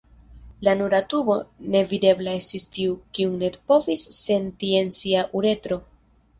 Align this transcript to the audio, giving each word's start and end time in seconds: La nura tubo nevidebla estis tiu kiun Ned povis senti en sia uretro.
La 0.67 0.71
nura 0.77 1.01
tubo 1.13 1.35
nevidebla 1.75 2.33
estis 2.39 2.67
tiu 2.79 2.97
kiun 3.19 3.37
Ned 3.45 3.61
povis 3.75 4.09
senti 4.25 4.75
en 4.83 4.93
sia 5.01 5.31
uretro. 5.43 5.83